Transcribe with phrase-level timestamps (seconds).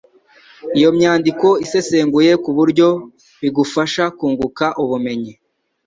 [0.77, 2.87] Iyo myandiko isesenguye ku buryo
[3.41, 5.33] bigufasha kunguka ubumenyi